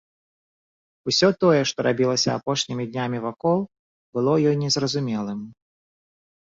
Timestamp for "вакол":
3.29-3.57